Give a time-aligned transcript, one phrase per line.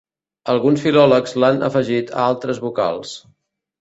[0.53, 3.13] Alguns filòlegs l'han afegit a altres vocals.